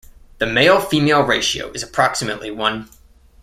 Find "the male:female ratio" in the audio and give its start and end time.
0.39-1.71